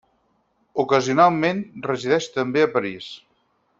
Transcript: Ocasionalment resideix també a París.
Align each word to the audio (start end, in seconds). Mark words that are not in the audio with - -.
Ocasionalment 0.83 1.61
resideix 1.91 2.29
també 2.39 2.65
a 2.67 2.71
París. 2.79 3.11